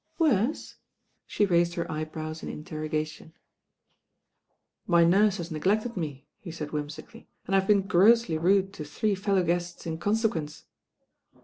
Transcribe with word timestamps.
"Worse?" 0.17 0.77
She 1.27 1.45
raised 1.45 1.75
her 1.75 1.91
eyebrows 1.91 2.41
in 2.41 2.49
interro 2.49 2.89
gat'on. 2.89 3.33
"My 4.87 5.03
nurse 5.03 5.37
has 5.37 5.51
neglected 5.51 5.95
me," 5.95 6.25
he 6.39 6.49
said 6.49 6.71
whim 6.71 6.87
sically, 6.87 7.27
"and 7.45 7.55
I 7.55 7.59
have 7.59 7.67
been 7.67 7.83
grossly 7.85 8.39
rude 8.39 8.73
to 8.73 8.83
three 8.83 9.13
fellow 9.13 9.43
guests 9.43 9.85
in 9.85 9.99
consequence." 9.99 10.65